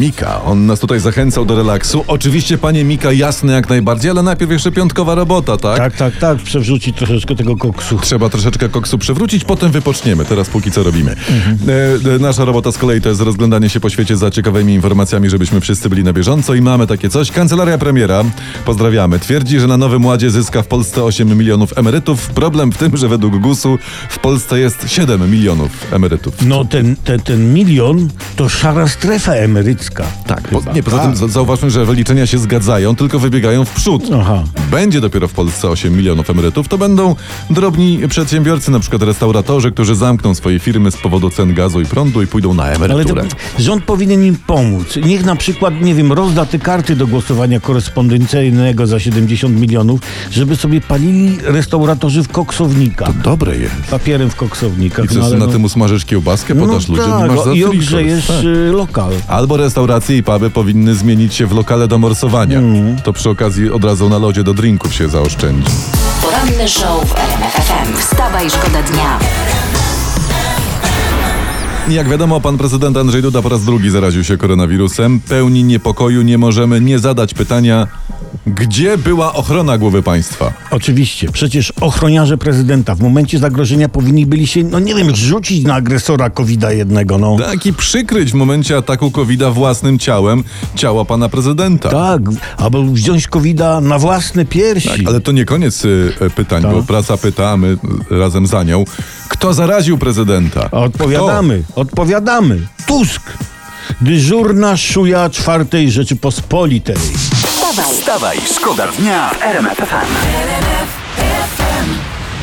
[0.00, 2.04] Mika, on nas tutaj zachęcał do relaksu.
[2.06, 5.78] Oczywiście, panie Mika, jasne jak najbardziej, ale najpierw jeszcze piątkowa robota, tak?
[5.78, 7.98] Tak, tak, tak, przewrzucić troszeczkę tego koksu.
[7.98, 10.24] Trzeba troszeczkę koksu przewrócić, potem wypoczniemy.
[10.24, 11.10] Teraz póki co robimy.
[11.12, 15.30] E, e, nasza robota z kolei to jest rozglądanie się po świecie za ciekawymi informacjami,
[15.30, 17.30] żebyśmy wszyscy byli na bieżąco i mamy takie coś.
[17.30, 18.24] Kancelaria premiera,
[18.64, 22.26] pozdrawiamy, twierdzi, że na Nowym Ładzie zyska w Polsce 8 milionów emerytów.
[22.26, 23.78] Problem w tym, że według GUS-u
[24.08, 26.34] w Polsce jest 7 milionów emerytów.
[26.46, 29.89] No ten, ten, ten milion to szara strefa emerycka.
[30.26, 31.16] Tak, po, nie, poza tym Tak.
[31.16, 34.02] za- zauważmy, że wyliczenia się zgadzają, tylko wybiegają w przód.
[34.20, 34.42] Aha.
[34.70, 36.68] Będzie dopiero w Polsce 8 milionów emerytów.
[36.68, 37.14] To będą
[37.50, 42.22] drobni przedsiębiorcy, na przykład restauratorzy, którzy zamkną swoje firmy z powodu cen gazu i prądu
[42.22, 43.24] i pójdą na Ale to, emeryturę.
[43.58, 44.96] rząd powinien im pomóc.
[45.04, 50.56] Niech na przykład, nie wiem, rozda te karty do głosowania korespondencyjnego za 70 milionów, żeby
[50.56, 53.20] sobie palili restauratorzy w koksownikach.
[53.22, 53.74] Dobre jest.
[53.90, 55.04] Papierem w koksownikach.
[55.04, 57.44] I co, no, ale na no- tym usmażysz kiełbaskę, podasz no ludziom tak, i masz
[57.44, 59.12] za i ogrzejesz y, lokal.
[59.28, 62.58] Albo restauracje i puby powinny zmienić się w lokale do morsowania.
[62.58, 62.96] Mm.
[62.96, 65.70] To przy okazji od razu na lodzie do drinków się zaoszczędzi.
[66.22, 67.96] Poranny show w RMF FM.
[67.96, 69.18] Wstawaj, szkoda dnia.
[71.88, 75.20] Jak wiadomo, pan prezydent Andrzej Duda po raz drugi zaraził się koronawirusem.
[75.20, 77.86] Pełni niepokoju nie możemy nie zadać pytania,
[78.46, 80.52] gdzie była ochrona głowy państwa?
[80.70, 85.74] Oczywiście, przecież ochroniarze prezydenta w momencie zagrożenia powinni byli się, no nie wiem, rzucić na
[85.74, 87.36] agresora COVID-a jednego, no.
[87.38, 91.88] Tak i przykryć w momencie ataku covid własnym ciałem ciała pana prezydenta.
[91.90, 92.22] Tak,
[92.56, 94.88] albo wziąć COVID-a na własne piersi.
[94.88, 96.72] Tak, ale to nie koniec y, y, pytań, Tak.
[96.72, 97.68] bo prasa pyta, a my
[98.12, 98.84] y, razem za nią.
[99.28, 100.68] Kto zaraził prezydenta?
[100.72, 102.60] A Odpowiadamy, odpowiadamy.
[102.86, 103.22] Tusk,
[104.00, 106.96] dyżurna szuja czwartej Rzeczypospolitej.
[107.70, 109.82] Wstawaj, Wstawaj, szkoda dnia w RMF?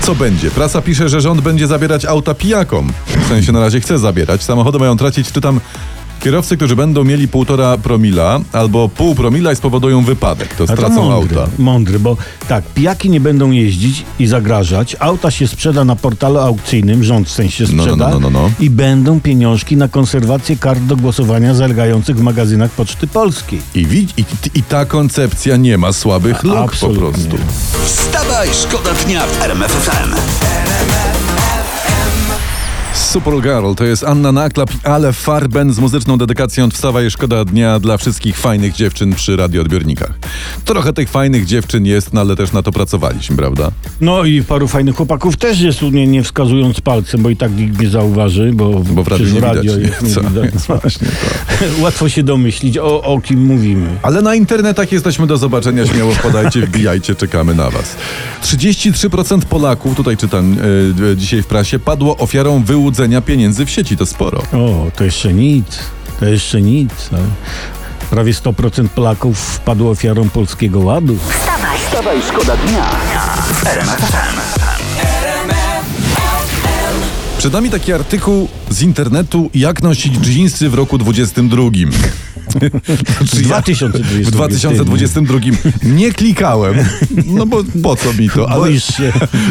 [0.00, 0.50] Co będzie?
[0.50, 2.92] Prasa pisze, że rząd będzie zabierać auta pijakom.
[3.06, 4.42] W sensie na razie chce zabierać.
[4.42, 5.60] Samochody mają tracić, czytam,
[6.20, 10.54] kierowcy, którzy będą mieli półtora promila albo pół promila i spowodują wypadek.
[10.54, 11.50] To stracą mądry, auta.
[11.58, 12.16] mądry, bo
[12.48, 17.32] tak, pijaki nie będą jeździć i zagrażać, auta się sprzeda na portalu aukcyjnym, rząd w
[17.32, 18.50] sensie no, sprzeda no, no, no.
[18.60, 23.60] i będą pieniążki na konserwację kart do głosowania zalegających w magazynach Poczty Polskiej.
[23.74, 26.98] I, wi- i, i ta koncepcja nie ma słabych luk po absolutnie.
[27.00, 27.36] prostu.
[27.84, 30.14] Wstawaj, szkoda dnia w RMF FM.
[32.96, 37.96] Supergirl to jest Anna Naklap i Ale Farben z muzyczną dedykacją Wstawaj Szkoda Dnia dla
[37.96, 40.12] wszystkich fajnych dziewczyn przy radioodbiornikach.
[40.64, 43.70] Trochę tych fajnych dziewczyn jest, no ale też na to pracowaliśmy, prawda?
[44.00, 47.80] No i paru fajnych chłopaków też jest, nie, nie wskazując palcem, bo i tak nikt
[47.80, 49.90] nie zauważy, bo, Bo w radiu nie radio widać.
[49.90, 50.20] jest nie Co?
[50.20, 50.50] widać.
[50.66, 51.08] Właśnie.
[51.82, 53.86] Łatwo się domyślić, o, o kim mówimy.
[54.02, 57.96] Ale na internetach jesteśmy do zobaczenia, śmiało wpadajcie, wbijajcie, czekamy na was.
[58.42, 60.56] 33% Polaków, tutaj czytam
[61.12, 62.85] e, dzisiaj w prasie, padło ofiarą wyłudzenia
[63.20, 64.42] pieniędzy w sieci, to sporo.
[64.52, 65.66] O, to jeszcze nic,
[66.20, 66.90] to jeszcze nic.
[67.12, 67.22] ale
[68.10, 71.16] Prawie 100% Polaków wpadło ofiarą Polskiego Ładu.
[71.18, 72.90] wstawaj, Wstawaj, szkoda dnia.
[77.38, 81.62] Przed nami taki artykuł z internetu, jak nosić dżinsy w roku 22.
[82.52, 84.28] Znaczy W 2022.
[84.28, 85.38] W 2022
[85.82, 86.74] nie klikałem,
[87.26, 88.50] no bo po co mi to?
[88.50, 88.68] Ale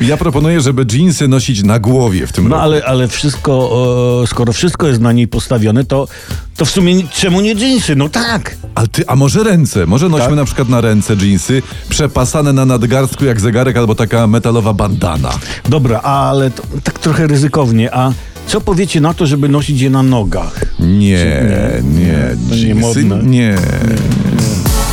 [0.00, 2.62] ja proponuję, żeby dżinsy nosić na głowie w tym No roku.
[2.62, 6.08] ale, ale wszystko, skoro wszystko jest na niej postawione, to,
[6.56, 7.96] to w sumie czemu nie dżinsy?
[7.96, 8.56] No tak.
[8.74, 9.86] Ale ty, a może ręce?
[9.86, 10.36] Może nośmy Tak?
[10.36, 15.30] na przykład na ręce dżinsy, przepasane na nadgarstku jak zegarek albo taka metalowa bandana.
[15.68, 17.94] Dobra, ale to, tak trochę ryzykownie.
[17.94, 18.12] A
[18.48, 20.60] co powiecie na to, żeby nosić je na nogach?
[20.78, 21.42] Nie,
[21.82, 22.12] nie,
[22.48, 23.22] To nie dżinsy modne.
[23.30, 23.54] nie.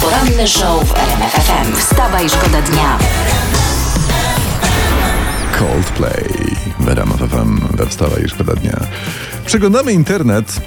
[0.01, 1.75] Poranny show w RMF FM.
[1.77, 2.97] Wstawaj, szkoda dnia.
[5.59, 8.79] Coldplay w RMF FM we wstawa i szkoda dnia.
[9.45, 10.61] Przeglądamy internet,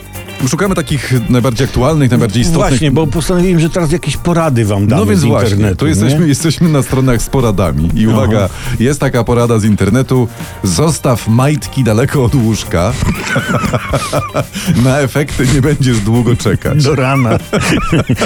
[0.46, 5.00] szukamy takich najbardziej aktualnych, najbardziej istotnych Właśnie, bo postanowiłem, że teraz jakieś porady wam damy
[5.00, 5.88] No więc z właśnie, nie?
[5.88, 7.90] jesteśmy, jesteśmy na stronach z poradami.
[7.94, 8.48] I uwaga,
[8.80, 10.28] jest taka porada z internetu.
[10.62, 12.92] Zostaw majtki daleko od łóżka.
[14.84, 16.84] na efekty nie będziesz długo czekać.
[16.84, 17.38] Do rana.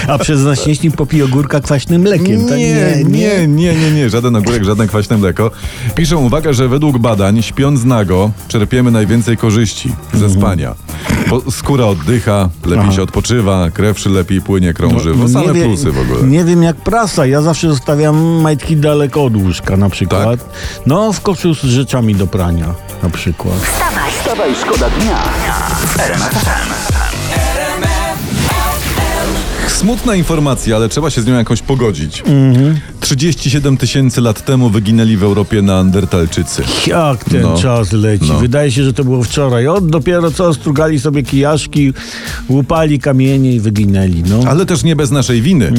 [0.09, 2.49] A przez naśnieśni popij ogórka kwaśnym mlekiem.
[2.49, 2.59] tak?
[2.59, 5.51] Nie, nie, nie, nie, nie, żaden ogórek, żadne kwaśne mleko.
[5.95, 10.75] Piszą uwaga, że według badań śpiąc nago czerpiemy najwięcej korzyści ze spania.
[11.31, 12.93] Bo skóra oddycha, lepiej Aha.
[12.93, 15.15] się odpoczywa, krew lepiej płynie, krąży.
[15.17, 16.23] No, same wiem- plusy w ogóle.
[16.23, 17.27] Nie wiem jak prasa.
[17.27, 20.25] Ja zawsze zostawiam majtki daleko od łóżka na przykład.
[20.25, 20.41] Tak?
[20.87, 23.55] No, w koszu z rzeczami do prania na przykład.
[23.63, 25.19] Wstawaj, Wstawaj, szkoda dnia.
[29.83, 32.21] Smutna informacja, ale trzeba się z nią jakoś pogodzić.
[32.27, 32.79] Mhm.
[33.01, 36.63] 37 tysięcy lat temu wyginęli w Europie neandertalczycy.
[36.87, 37.57] Jak ten No.
[37.59, 38.25] czas leci.
[38.29, 38.39] No.
[38.39, 39.67] Wydaje się, że to było wczoraj.
[39.69, 41.93] Od dopiero co strugali sobie kijaszki,
[42.49, 44.23] łupali kamienie i wyginęli.
[44.29, 44.41] No.
[44.51, 45.73] Ale też nie bez naszej winy.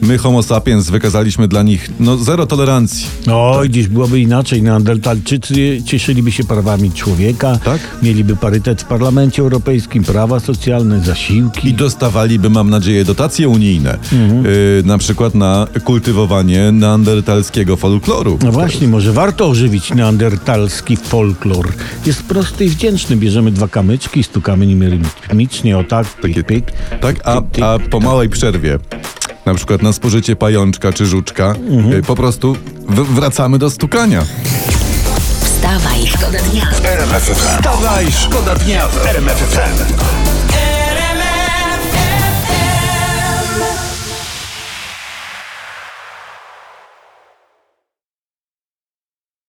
[0.00, 3.06] My, homo sapiens, wykazaliśmy dla nich no, zero tolerancji.
[3.32, 4.62] Oj, dziś byłoby inaczej.
[4.62, 7.58] Neandertalczycy cieszyliby się prawami człowieka.
[7.64, 7.80] Tak?
[8.02, 11.68] Mieliby parytet w Parlamencie Europejskim, prawa socjalne, zasiłki.
[11.68, 13.98] I dostawaliby, mam nadzieję, dotacje unijne.
[14.12, 14.46] Mhm.
[14.46, 18.38] Y, na przykład na kultywowanie neandertalskiego folkloru.
[18.44, 21.68] No właśnie, może warto ożywić neandertalski folklor.
[22.06, 23.16] Jest prosty i wdzięczny.
[23.16, 26.64] Bierzemy dwa kamyczki, stukamy nimi rytmicznie, o tak, pik, pik.
[27.00, 28.78] Tak, a, a po małej przerwie,
[29.46, 31.92] na przykład na spożycie pajączka czy żuczka, Mhm.
[31.94, 32.56] y, po prostu
[32.88, 34.24] w- wracamy do stukania.
[35.42, 36.66] Wstawaj, szkoda dnia.
[37.34, 40.39] Wstawaj, szkoda dnia w RMF FM.